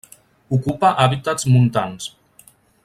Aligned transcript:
Ocupa 0.57 0.89
hàbitats 1.03 1.47
montans. 1.53 2.11